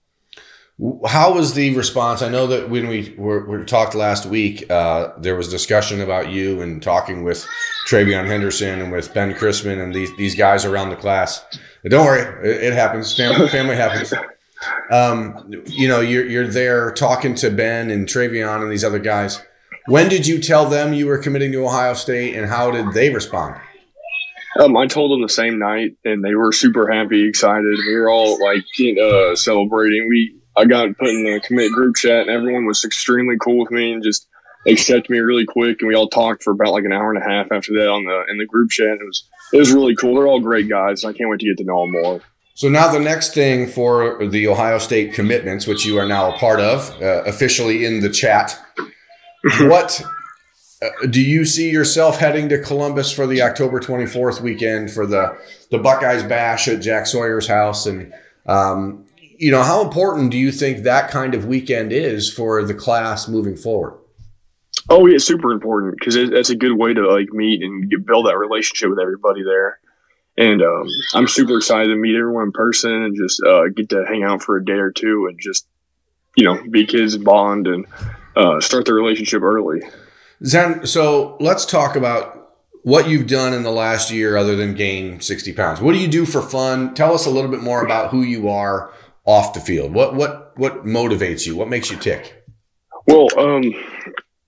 How 1.05 1.33
was 1.33 1.53
the 1.53 1.75
response? 1.75 2.23
I 2.23 2.29
know 2.29 2.47
that 2.47 2.69
when 2.69 2.88
we 2.88 3.13
were, 3.15 3.45
were 3.45 3.63
talked 3.63 3.93
last 3.93 4.25
week, 4.25 4.69
uh, 4.71 5.13
there 5.19 5.35
was 5.35 5.47
discussion 5.47 6.01
about 6.01 6.31
you 6.31 6.62
and 6.62 6.81
talking 6.81 7.23
with 7.23 7.47
TreVeyon 7.88 8.25
Henderson 8.25 8.81
and 8.81 8.91
with 8.91 9.13
Ben 9.13 9.33
Christman 9.35 9.81
and 9.81 9.93
these 9.93 10.13
these 10.17 10.33
guys 10.33 10.65
around 10.65 10.89
the 10.89 10.95
class. 10.95 11.45
Don't 11.88 12.05
worry, 12.05 12.21
it, 12.50 12.63
it 12.63 12.73
happens. 12.73 13.15
Family, 13.15 13.47
family 13.50 13.75
happens. 13.75 14.13
Um, 14.89 15.63
you 15.67 15.88
know, 15.88 16.00
you're 16.00 16.25
you're 16.25 16.47
there 16.47 16.91
talking 16.91 17.35
to 17.35 17.51
Ben 17.51 17.91
and 17.91 18.07
TreVeyon 18.07 18.63
and 18.63 18.71
these 18.71 18.83
other 18.83 19.00
guys. 19.00 19.41
When 19.88 20.08
did 20.08 20.25
you 20.25 20.40
tell 20.40 20.70
them 20.70 20.94
you 20.94 21.08
were 21.08 21.18
committing 21.18 21.52
to 21.52 21.66
Ohio 21.66 21.94
State, 21.94 22.36
and 22.36 22.50
how 22.50 22.72
did 22.72 22.94
they 22.94 23.10
respond? 23.10 23.60
Um, 24.60 24.78
I 24.78 24.88
told 24.88 25.12
them 25.12 25.22
the 25.22 25.30
same 25.30 25.58
night, 25.58 25.98
and 26.06 26.24
they 26.24 26.36
were 26.36 26.52
super 26.52 26.92
happy, 26.92 27.28
excited. 27.28 27.78
We 27.88 27.96
were 27.96 28.10
all 28.10 28.38
like 28.44 28.63
uh, 29.02 29.36
celebrating. 29.36 30.08
We 30.08 30.36
I 30.56 30.66
got 30.66 30.98
put 30.98 31.10
in 31.10 31.24
the 31.24 31.42
commit 31.44 31.72
group 31.72 31.96
chat, 31.96 32.22
and 32.22 32.30
everyone 32.30 32.66
was 32.66 32.86
extremely 32.86 33.36
cool 33.42 33.60
with 33.60 33.72
me 33.72 33.92
and 33.92 34.04
just 34.04 34.28
accepted 34.68 35.10
me 35.10 35.20
really 35.20 35.46
quick. 35.46 35.78
And 35.82 35.88
we 35.88 35.96
all 35.96 36.08
talked 36.08 36.44
for 36.44 36.52
about 36.52 36.72
like 36.72 36.86
an 36.86 36.94
hour 36.94 37.12
and 37.12 37.22
a 37.22 37.28
half 37.28 37.52
after 37.52 37.74
that 37.74 37.90
on 37.90 38.06
the 38.06 38.32
in 38.32 38.38
the 38.38 38.46
group 38.46 38.70
chat. 38.70 39.00
It 39.02 39.06
was 39.06 39.28
it 39.52 39.58
was 39.58 39.74
really 39.74 39.96
cool. 39.96 40.16
They're 40.16 40.28
all 40.28 40.40
great 40.40 40.70
guys. 40.70 41.04
I 41.04 41.13
can't 41.13 41.30
wait 41.30 41.40
to 41.40 41.48
get 41.48 41.58
to 41.58 41.63
know 41.63 41.82
them 41.82 41.92
more. 41.92 42.22
So 42.56 42.70
now 42.70 42.92
the 42.92 43.00
next 43.00 43.34
thing 43.34 43.68
for 43.68 44.24
the 44.28 44.48
Ohio 44.48 44.78
State 44.78 45.13
commitments, 45.13 45.66
which 45.66 45.86
you 45.86 45.98
are 45.98 46.06
now 46.06 46.32
a 46.32 46.38
part 46.38 46.60
of, 46.60 47.02
uh, 47.02 47.24
officially 47.25 47.84
in 47.84 48.02
the 48.02 48.10
chat. 48.10 48.60
What 49.62 50.01
uh, 50.81 51.05
do 51.09 51.21
you 51.21 51.45
see 51.45 51.69
yourself 51.69 52.17
heading 52.17 52.50
to 52.50 52.59
Columbus 52.59 53.12
for 53.12 53.27
the 53.27 53.41
October 53.41 53.79
24th 53.79 54.41
weekend 54.41 54.91
for 54.91 55.05
the 55.05 55.38
the 55.71 55.79
Buckeyes 55.79 56.23
bash 56.23 56.67
at 56.67 56.81
Jack 56.81 57.07
Sawyer's 57.07 57.47
house 57.47 57.85
and 57.85 58.13
um, 58.45 59.05
you 59.38 59.51
know, 59.51 59.63
how 59.63 59.83
important 59.83 60.31
do 60.31 60.38
you 60.38 60.51
think 60.51 60.83
that 60.83 61.12
kind 61.12 61.33
of 61.33 61.45
weekend 61.45 61.91
is 61.91 62.31
for 62.31 62.63
the 62.63 62.73
class 62.73 63.27
moving 63.27 63.55
forward? 63.55 64.00
Oh, 64.89 65.05
yeah, 65.05 65.17
super 65.17 65.51
important 65.51 65.97
because 65.97 66.15
it's 66.15 66.50
a 66.50 66.55
good 66.55 66.77
way 66.77 66.93
to 66.93 67.09
like 67.09 67.29
meet 67.31 67.62
and 67.62 67.89
get, 67.89 68.05
build 68.05 68.27
that 68.27 68.38
relationship 68.38 68.89
with 68.89 69.00
everybody 69.00 69.43
there. 69.43 69.79
And 70.38 70.62
um, 70.62 70.88
I'm 71.13 71.27
super 71.27 71.57
excited 71.57 71.89
to 71.89 71.95
meet 71.95 72.15
everyone 72.15 72.45
in 72.45 72.51
person 72.53 72.91
and 72.91 73.15
just 73.15 73.41
uh, 73.43 73.67
get 73.75 73.89
to 73.89 74.05
hang 74.07 74.23
out 74.23 74.41
for 74.41 74.57
a 74.57 74.65
day 74.65 74.73
or 74.73 74.91
two 74.91 75.27
and 75.29 75.39
just, 75.39 75.67
you 76.35 76.45
know, 76.45 76.62
be 76.69 76.85
kids, 76.85 77.17
bond, 77.17 77.67
and 77.67 77.85
uh, 78.36 78.60
start 78.60 78.86
the 78.86 78.94
relationship 78.94 79.42
early. 79.42 79.82
Zen, 80.46 80.86
so 80.86 81.38
let's 81.40 81.66
talk 81.66 81.96
about 81.96 82.44
what 82.84 83.08
you've 83.08 83.28
done 83.28 83.54
in 83.54 83.63
the 83.63 83.72
last 83.72 84.12
year 84.12 84.36
other 84.36 84.56
than 84.56 84.74
gain 84.74 85.22
60 85.22 85.54
pounds. 85.54 85.82
What 85.82 85.94
do 85.94 86.00
you 86.00 86.08
do 86.08 86.25
for 86.25 86.42
fun? 86.42 86.94
Tell 86.94 87.13
us 87.13 87.25
a 87.25 87.30
little 87.30 87.50
bit 87.50 87.62
more 87.62 87.84
about 87.84 88.12
who 88.12 88.22
you 88.22 88.50
are 88.50 88.94
off 89.25 89.54
the 89.54 89.60
field. 89.60 89.94
What 89.94 90.16
what 90.16 90.58
what 90.58 90.86
motivates 90.86 91.48
you? 91.48 91.56
What 91.56 91.70
makes 91.70 91.90
you 91.90 91.98
tick? 91.98 92.44
Well, 93.08 93.28
um, 93.38 93.74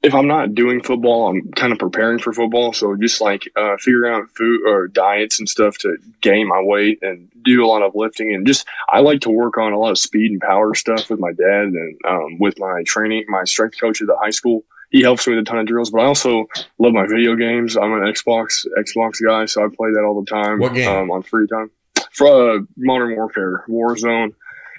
if 0.06 0.14
I'm 0.14 0.28
not 0.28 0.54
doing 0.54 0.84
football, 0.84 1.28
I'm 1.28 1.52
kind 1.54 1.74
of 1.74 1.80
preparing 1.80 2.20
for 2.20 2.32
football. 2.32 2.74
So 2.74 2.96
just 2.96 3.22
like 3.22 3.52
uh, 3.56 3.76
figuring 3.80 4.14
out 4.14 4.30
food 4.30 4.62
or 4.68 4.88
diets 4.88 5.40
and 5.40 5.50
stuff 5.50 5.80
to 5.80 5.98
gain 6.22 6.48
my 6.48 6.62
weight 6.62 7.00
and 7.02 7.28
do 7.44 7.66
a 7.66 7.68
lot 7.68 7.82
of 7.82 7.96
lifting 7.96 8.34
and 8.34 8.46
just 8.46 8.68
I 8.88 9.00
like 9.00 9.22
to 9.22 9.32
work 9.32 9.58
on 9.58 9.74
a 9.74 9.80
lot 9.80 9.90
of 9.90 9.98
speed 9.98 10.32
and 10.32 10.40
power 10.40 10.76
stuff 10.76 11.10
with 11.10 11.20
my 11.20 11.32
dad 11.32 11.66
and 11.66 11.98
um, 12.08 12.38
with 12.40 12.60
my 12.60 12.84
training, 12.86 13.26
my 13.28 13.46
strength 13.46 13.80
coach 13.80 14.00
at 14.00 14.08
the 14.08 14.18
high 14.22 14.30
school. 14.30 14.64
He 14.92 15.02
helps 15.02 15.28
me 15.28 15.36
with 15.36 15.42
a 15.42 15.46
ton 15.50 15.58
of 15.58 15.66
drills, 15.66 15.90
but 15.90 16.02
I 16.02 16.06
also 16.06 16.46
love 16.78 16.94
my 16.94 17.08
video 17.08 17.36
games. 17.36 17.76
I'm 17.76 17.92
an 17.94 18.02
Xbox 18.02 18.68
Xbox 18.78 19.18
guy, 19.26 19.46
so 19.46 19.66
I 19.66 19.68
play 19.76 19.90
that 19.92 20.04
all 20.04 20.22
the 20.22 20.30
time. 20.30 20.60
What 20.60 20.76
game? 20.76 20.88
Um, 20.88 21.10
on 21.10 21.24
free 21.24 21.48
time? 21.48 21.72
For 22.12 22.28
uh, 22.28 22.60
Modern 22.78 23.16
Warfare, 23.16 23.66
Warzone 23.68 24.34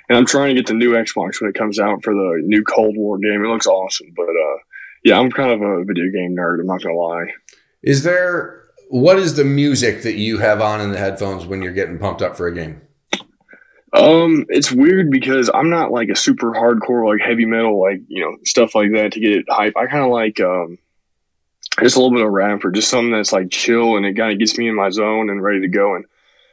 and 0.09 0.17
I'm 0.17 0.27
trying 0.27 0.55
to 0.55 0.55
get 0.55 0.69
the 0.69 0.75
new 0.75 0.93
Xbox 0.93 1.41
when 1.41 1.51
it 1.51 1.57
comes 1.57 1.81
out 1.81 2.05
for 2.05 2.15
the 2.15 2.41
new 2.45 2.63
Cold 2.63 2.97
War 2.97 3.19
game. 3.19 3.45
It 3.45 3.49
looks 3.49 3.67
awesome, 3.67 4.13
but 4.15 4.29
uh, 4.29 4.57
yeah, 5.05 5.19
I'm 5.19 5.31
kind 5.31 5.51
of 5.51 5.63
a 5.63 5.85
video 5.85 6.11
game 6.11 6.37
nerd. 6.37 6.61
I'm 6.61 6.67
not 6.67 6.83
gonna 6.83 6.95
lie. 6.95 7.33
Is 7.83 8.03
there 8.03 8.65
what 8.89 9.19
is 9.19 9.35
the 9.35 9.45
music 9.45 10.03
that 10.03 10.15
you 10.15 10.39
have 10.39 10.61
on 10.61 10.81
in 10.81 10.93
the 10.93 10.99
headphones 10.99 11.47
when 11.47 11.63
you're 11.63 11.73
getting 11.73 11.99
pumped 11.99 12.23
up 12.23 12.37
for 12.37 12.47
a 12.47 12.55
game? 12.55 12.81
Um, 13.93 14.47
it's 14.49 14.71
weird 14.71 15.11
because 15.11 15.51
I'm 15.53 15.71
not 15.71 15.91
like 15.91 16.09
a 16.09 16.17
super 16.17 16.53
hardcore 16.53 17.07
like 17.11 17.27
heavy 17.27 17.47
metal 17.47 17.81
like 17.81 18.01
you 18.09 18.23
know 18.23 18.37
stuff 18.45 18.75
like 18.75 18.93
that 18.93 19.13
to 19.13 19.21
get 19.21 19.33
it 19.33 19.47
hype. 19.49 19.77
I 19.77 19.87
kind 19.87 20.05
of 20.05 20.11
like 20.11 20.41
um 20.41 20.79
just 21.81 21.97
a 21.97 22.01
little 22.01 22.17
bit 22.17 22.27
of 22.27 22.33
rap 22.33 22.65
or 22.65 22.71
just 22.71 22.89
something 22.89 23.13
that's 23.13 23.33
like 23.33 23.51
chill 23.51 23.97
and 23.97 24.07
it 24.07 24.17
kind 24.17 24.33
of 24.33 24.39
gets 24.39 24.57
me 24.57 24.69
in 24.69 24.75
my 24.75 24.91
zone 24.91 25.31
and 25.31 25.43
ready 25.43 25.61
to 25.61 25.69
go. 25.69 25.95
And 25.95 26.05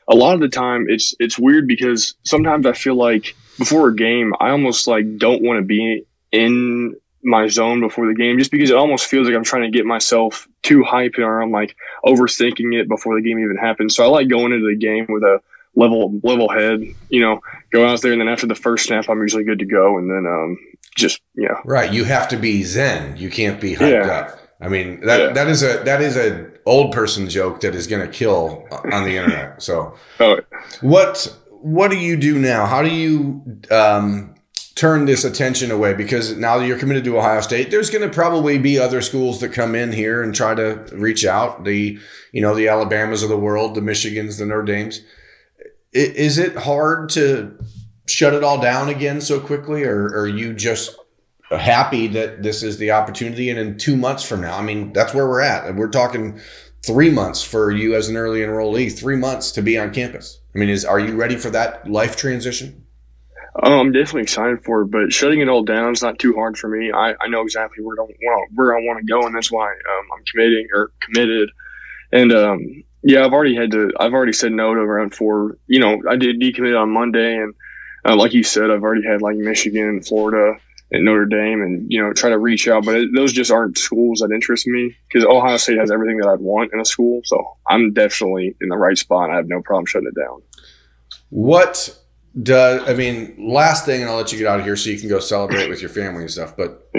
a 0.08 0.16
lot 0.16 0.36
of 0.36 0.42
the 0.42 0.50
time, 0.50 0.86
it's 0.90 1.16
it's 1.20 1.40
weird 1.40 1.68
because 1.68 2.16
sometimes 2.24 2.66
I 2.66 2.74
feel 2.74 2.96
like 2.96 3.36
before 3.58 3.90
a 3.90 3.96
game, 3.96 4.34
I 4.40 4.50
almost 4.50 4.88
like 4.88 5.18
don't 5.18 5.42
want 5.42 5.60
to 5.60 5.66
be 5.66 6.06
in 6.32 6.96
my 7.24 7.48
zone 7.48 7.80
before 7.80 8.08
the 8.08 8.14
game 8.14 8.38
just 8.38 8.52
because 8.52 8.70
it 8.70 8.76
almost 8.76 9.08
feels 9.08 9.28
like 9.28 9.36
I'm 9.36 9.44
trying 9.44 9.64
to 9.64 9.76
get 9.76 9.86
myself 9.86 10.48
too 10.62 10.84
hyped 10.84 11.18
or 11.18 11.42
I'm 11.42 11.52
like 11.52 11.76
overthinking 12.06 12.74
it 12.80 12.88
before 12.88 13.16
the 13.16 13.22
game 13.22 13.40
even 13.40 13.58
happens. 13.58 13.96
So 13.96 14.04
I 14.04 14.08
like 14.08 14.28
going 14.28 14.52
into 14.52 14.68
the 14.68 14.76
game 14.76 15.06
with 15.10 15.24
a 15.24 15.40
level 15.76 16.20
level 16.24 16.50
head, 16.50 16.84
you 17.10 17.22
know, 17.22 17.42
go 17.72 17.88
out 17.88 18.02
there 18.02 18.12
and 18.12 18.22
then 18.22 18.28
after 18.28 18.48
the 18.48 18.56
first 18.56 18.86
snap 18.86 19.10
I'm 19.10 19.22
usually 19.22 19.44
good 19.44 19.60
to 19.60 19.66
go 19.66 19.98
and 19.98 20.10
then 20.10 20.26
um 20.26 20.58
just 20.96 21.22
yeah. 21.36 21.60
Right. 21.66 21.92
You 21.92 22.04
have 22.04 22.28
to 22.30 22.38
be 22.38 22.64
zen. 22.64 23.18
You 23.18 23.30
can't 23.30 23.60
be 23.60 23.76
hyped 23.76 24.06
yeah. 24.06 24.12
up. 24.12 24.40
I 24.62 24.68
mean 24.68 25.02
that 25.02 25.20
yeah. 25.20 25.34
that 25.34 25.48
is 25.48 25.64
a 25.64 25.84
that 25.84 26.02
is 26.02 26.18
a 26.18 26.52
old 26.66 26.94
person 26.94 27.30
joke 27.30 27.62
that 27.62 27.76
is 27.76 27.88
gonna 27.88 28.08
kill 28.08 28.68
on 28.92 29.04
the 29.04 29.18
internet. 29.18 29.62
So 29.62 29.96
oh. 30.20 30.40
what 30.82 31.38
what 31.50 31.92
do 31.92 31.98
you 31.98 32.18
do 32.18 32.38
now? 32.38 32.66
How 32.66 32.82
do 32.82 32.90
you 32.90 33.42
um 33.72 34.33
turn 34.76 35.06
this 35.06 35.24
attention 35.24 35.70
away 35.70 35.94
because 35.94 36.36
now 36.36 36.58
that 36.58 36.66
you're 36.66 36.80
committed 36.80 37.04
to 37.04 37.18
Ohio 37.18 37.42
State, 37.42 37.70
there's 37.70 37.90
going 37.90 38.08
to 38.08 38.14
probably 38.14 38.58
be 38.58 38.80
other 38.80 39.02
schools 39.02 39.40
that 39.40 39.50
come 39.54 39.76
in 39.76 39.92
here 39.92 40.24
and 40.24 40.34
try 40.34 40.56
to 40.56 40.84
reach 40.94 41.26
out. 41.26 41.64
The 41.64 42.00
you 42.32 42.42
know 42.42 42.56
the 42.56 42.68
Alabamas 42.68 43.24
of 43.24 43.30
the 43.30 43.38
world, 43.38 43.76
the 43.76 43.82
Michigans, 43.82 44.40
the 44.40 44.46
Notre 44.46 44.64
Dames. 44.64 45.02
Is 45.92 46.40
it 46.40 46.56
hard 46.56 47.10
to 47.10 47.56
shut 48.08 48.34
it 48.34 48.44
all 48.44 48.60
down 48.60 48.90
again 48.90 49.22
so 49.22 49.40
quickly, 49.40 49.84
or, 49.84 50.06
or 50.06 50.22
are 50.22 50.28
you 50.28 50.54
just 50.54 50.98
happy 51.52 52.08
that 52.08 52.42
this 52.42 52.64
is 52.64 52.80
the 52.80 52.92
opportunity? 52.92 53.50
And 53.52 53.60
in 53.60 53.78
two 53.78 53.96
months 53.96 54.24
from 54.24 54.42
now, 54.42 54.58
I 54.58 54.64
mean, 54.64 54.92
that's 54.94 55.14
where 55.14 55.28
we're 55.28 55.42
at. 55.42 55.76
We're 55.76 55.90
talking 55.90 56.40
three 56.84 57.12
months 57.12 57.44
for 57.44 57.70
you 57.70 57.96
as 57.96 58.10
an 58.10 58.18
early 58.18 58.40
enrollee, 58.40 58.92
three 58.92 59.16
months 59.16 59.52
to 59.52 59.62
be 59.62 59.78
on 59.78 59.94
campus. 59.94 60.40
I 60.56 60.58
mean, 60.58 60.70
is 60.70 60.84
are 60.84 61.00
you 61.00 61.16
ready 61.16 61.36
for 61.36 61.52
that 61.52 61.90
life 61.90 62.16
transition? 62.16 62.83
Um, 63.62 63.74
I'm 63.74 63.92
definitely 63.92 64.24
excited 64.24 64.64
for 64.64 64.82
it, 64.82 64.88
but 64.88 65.14
shutting 65.14 65.40
it 65.40 65.48
all 65.48 65.64
down 65.64 65.94
is 65.94 66.02
not 66.02 66.18
too 66.18 66.34
hard 66.34 66.58
for 66.58 66.68
me. 66.68 66.92
I, 66.92 67.14
I 67.22 67.28
know 67.28 67.42
exactly 67.42 67.84
where 67.84 67.96
I 68.00 68.04
want 68.04 68.52
where 68.54 68.76
I 68.76 68.82
want 68.82 69.00
to 69.00 69.06
go, 69.06 69.26
and 69.26 69.36
that's 69.36 69.52
why 69.52 69.68
um, 69.70 70.08
I'm 70.16 70.24
committing 70.32 70.68
or 70.74 70.92
committed. 71.02 71.52
And 72.12 72.32
um, 72.32 72.84
yeah, 73.04 73.26
I've 73.26 73.34
already 73.34 73.56
had 73.56 73.72
to. 73.72 73.92
I've 74.00 74.14
already 74.14 74.34
said 74.34 74.54
no 74.54 74.74
to 74.74 74.80
around 74.80 75.14
four. 75.14 75.58
You 75.68 75.80
know, 75.80 76.02
I 76.10 76.16
did 76.16 76.40
decommit 76.42 76.80
on 76.80 76.90
Monday, 76.90 77.36
and 77.36 77.54
uh, 78.06 78.16
like 78.16 78.34
you 78.34 78.44
said, 78.44 78.72
I've 78.72 78.82
already 78.82 79.06
had 79.06 79.22
like 79.22 79.36
Michigan 79.36 79.88
and 79.88 80.06
Florida 80.06 80.60
and 80.92 81.06
Notre 81.06 81.26
Dame, 81.26 81.62
and 81.62 81.86
you 81.92 82.02
know, 82.02 82.12
try 82.12 82.32
to 82.32 82.40
reach 82.40 82.68
out. 82.68 82.86
But 82.86 82.96
it, 82.96 83.10
those 83.14 83.34
just 83.34 83.52
aren't 83.52 83.78
schools 83.78 84.20
that 84.20 84.32
interest 84.32 84.66
me 84.66 84.96
because 85.08 85.28
Ohio 85.28 85.58
State 85.58 85.78
has 85.78 85.92
everything 85.92 86.18
that 86.18 86.28
I'd 86.28 86.40
want 86.40 86.74
in 86.74 86.80
a 86.80 86.86
school. 86.86 87.22
So 87.26 87.58
I'm 87.70 87.94
definitely 87.94 88.56
in 88.62 88.70
the 88.70 88.78
right 88.78 88.98
spot. 88.98 89.30
I 89.30 89.36
have 89.36 89.48
no 89.48 89.62
problem 89.62 89.86
shutting 89.86 90.08
it 90.08 90.20
down. 90.20 90.42
What 91.30 91.96
does 92.42 92.88
I 92.88 92.94
mean 92.94 93.36
last 93.38 93.86
thing 93.86 94.02
and 94.02 94.10
I'll 94.10 94.18
let 94.18 94.32
you 94.32 94.40
get 94.40 94.48
out 94.48 94.60
of 94.60 94.66
here 94.66 94.76
so 94.76 94.90
you 94.90 95.00
can 95.00 95.10
go 95.10 95.20
celebrate 95.20 95.70
with 95.70 95.82
your 95.82 95.90
family 95.90 96.22
and 96.22 96.32
stuff, 96.32 96.58
but 96.58 96.90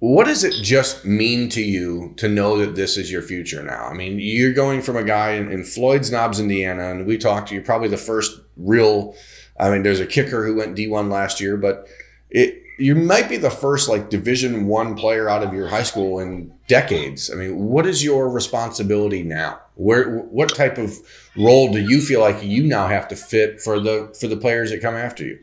what 0.00 0.26
does 0.26 0.44
it 0.44 0.62
just 0.62 1.04
mean 1.04 1.48
to 1.48 1.60
you 1.60 2.14
to 2.18 2.28
know 2.28 2.56
that 2.58 2.76
this 2.76 2.96
is 2.96 3.10
your 3.10 3.22
future 3.22 3.64
now? 3.64 3.86
I 3.86 3.94
mean, 3.94 4.20
you're 4.20 4.52
going 4.52 4.80
from 4.80 4.96
a 4.96 5.02
guy 5.02 5.32
in, 5.32 5.50
in 5.50 5.64
Floyd's 5.64 6.12
Knobs, 6.12 6.38
Indiana, 6.38 6.92
and 6.92 7.04
we 7.04 7.18
talked 7.18 7.48
to 7.48 7.54
you 7.56 7.62
probably 7.62 7.88
the 7.88 7.96
first 7.96 8.40
real 8.56 9.16
I 9.58 9.70
mean, 9.70 9.82
there's 9.82 10.00
a 10.00 10.06
kicker 10.06 10.46
who 10.46 10.54
went 10.54 10.76
D1 10.76 11.10
last 11.10 11.40
year, 11.40 11.56
but 11.56 11.88
it 12.30 12.62
you 12.78 12.94
might 12.94 13.28
be 13.28 13.36
the 13.36 13.50
first 13.50 13.88
like 13.88 14.08
division 14.08 14.66
one 14.66 14.94
player 14.94 15.28
out 15.28 15.42
of 15.42 15.52
your 15.52 15.66
high 15.66 15.82
school 15.82 16.20
in 16.20 16.52
decades. 16.68 17.30
I 17.30 17.34
mean 17.34 17.56
what 17.58 17.86
is 17.86 18.04
your 18.04 18.30
responsibility 18.30 19.22
now? 19.22 19.60
Where 19.74 20.20
what 20.20 20.54
type 20.54 20.78
of 20.78 20.96
role 21.36 21.72
do 21.72 21.80
you 21.80 22.00
feel 22.00 22.20
like 22.20 22.42
you 22.42 22.64
now 22.64 22.86
have 22.86 23.08
to 23.08 23.16
fit 23.16 23.60
for 23.60 23.80
the 23.80 24.14
for 24.18 24.28
the 24.28 24.36
players 24.36 24.70
that 24.70 24.80
come 24.80 24.94
after 24.94 25.24
you? 25.24 25.38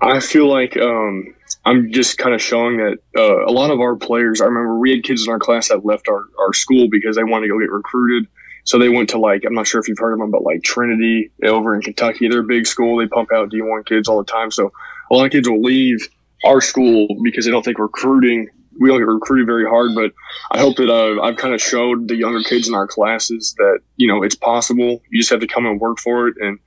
I 0.00 0.20
feel 0.20 0.46
like 0.46 0.76
um, 0.76 1.34
i'm 1.64 1.92
just 1.92 2.18
kind 2.18 2.34
of 2.34 2.42
showing 2.42 2.78
that 2.78 2.98
uh, 3.16 3.46
a 3.46 3.52
lot 3.52 3.70
of 3.70 3.80
our 3.80 3.96
players 3.96 4.40
i 4.40 4.44
remember 4.44 4.78
we 4.78 4.90
had 4.90 5.02
kids 5.02 5.26
in 5.26 5.32
our 5.32 5.38
class 5.38 5.68
that 5.68 5.84
left 5.84 6.08
our, 6.08 6.24
our 6.38 6.52
school 6.52 6.88
because 6.90 7.16
they 7.16 7.24
wanted 7.24 7.46
to 7.46 7.52
go 7.52 7.58
get 7.60 7.70
recruited. 7.70 8.28
So 8.64 8.78
they 8.78 8.88
went 8.88 9.10
to 9.10 9.18
like 9.18 9.44
i'm 9.46 9.54
not 9.54 9.66
sure 9.66 9.80
if 9.80 9.88
you've 9.88 9.98
heard 9.98 10.14
of 10.14 10.18
them 10.18 10.30
but 10.30 10.42
like 10.42 10.62
trinity 10.62 11.30
over 11.44 11.74
in 11.74 11.82
kentucky. 11.82 12.28
They're 12.28 12.40
a 12.40 12.44
big 12.44 12.66
school. 12.66 12.96
They 12.96 13.06
pump 13.06 13.30
out 13.32 13.50
d1 13.50 13.84
kids 13.86 14.08
all 14.08 14.18
the 14.18 14.30
time. 14.30 14.50
So 14.50 14.72
a 15.10 15.14
lot 15.14 15.26
of 15.26 15.32
kids 15.32 15.48
will 15.48 15.62
leave 15.62 16.08
our 16.44 16.60
school 16.60 17.08
because 17.22 17.44
they 17.44 17.50
don't 17.50 17.64
think 17.64 17.78
recruiting 17.78 18.48
we 18.78 18.88
don't 18.88 18.98
get 18.98 19.06
recruited 19.06 19.46
very 19.46 19.66
hard. 19.66 19.94
But 19.94 20.12
I 20.50 20.58
hope 20.58 20.76
that 20.76 20.90
uh, 20.90 21.20
I've 21.22 21.36
kind 21.36 21.54
of 21.54 21.62
showed 21.62 22.08
the 22.08 22.16
younger 22.16 22.42
kids 22.42 22.68
in 22.68 22.74
our 22.74 22.86
classes 22.86 23.54
that 23.58 23.80
you 23.96 24.08
know 24.08 24.22
it's 24.22 24.34
possible. 24.34 25.02
You 25.10 25.20
just 25.20 25.30
have 25.30 25.40
to 25.40 25.46
come 25.46 25.66
and 25.66 25.80
work 25.80 25.98
for 25.98 26.28
it, 26.28 26.34
and 26.40 26.58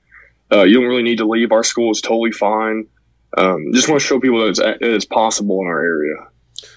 uh, 0.52 0.62
you 0.62 0.74
don't 0.74 0.88
really 0.88 1.02
need 1.02 1.18
to 1.18 1.26
leave. 1.26 1.52
Our 1.52 1.64
school 1.64 1.90
is 1.90 2.00
totally 2.00 2.32
fine. 2.32 2.86
Um, 3.36 3.72
just 3.72 3.88
want 3.88 4.00
to 4.00 4.06
show 4.06 4.18
people 4.18 4.40
that 4.40 4.48
it's, 4.48 4.58
that 4.58 4.78
it's 4.80 5.04
possible 5.04 5.60
in 5.60 5.66
our 5.66 5.80
area. 5.80 6.16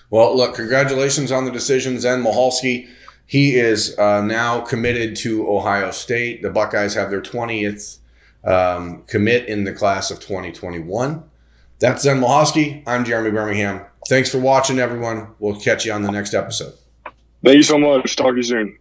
Well, 0.09 0.35
look, 0.35 0.55
congratulations 0.55 1.31
on 1.31 1.45
the 1.45 1.51
decision, 1.51 1.99
Zen 1.99 2.23
Michalski. 2.23 2.89
He 3.25 3.55
is 3.55 3.97
uh, 3.97 4.21
now 4.21 4.59
committed 4.59 5.15
to 5.17 5.49
Ohio 5.49 5.91
State. 5.91 6.41
The 6.41 6.49
Buckeyes 6.49 6.95
have 6.95 7.09
their 7.09 7.21
20th 7.21 7.99
um, 8.43 9.03
commit 9.07 9.47
in 9.47 9.63
the 9.63 9.71
class 9.71 10.11
of 10.11 10.19
2021. 10.19 11.23
That's 11.81 12.03
Zen 12.03 12.21
Michalski. 12.21 12.83
I'm 12.85 13.03
Jeremy 13.03 13.31
Birmingham. 13.31 13.81
Thanks 14.07 14.29
for 14.29 14.37
watching, 14.37 14.77
everyone. 14.77 15.29
We'll 15.39 15.59
catch 15.59 15.83
you 15.83 15.91
on 15.91 16.03
the 16.03 16.11
next 16.11 16.35
episode. 16.35 16.73
Thank 17.43 17.57
you 17.57 17.63
so 17.63 17.79
much. 17.79 18.15
Talk 18.15 18.31
to 18.31 18.35
you 18.37 18.43
soon. 18.43 18.77